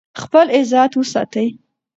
خپل 0.21 0.45
عزت 0.57 0.91
وساتئ. 0.97 1.47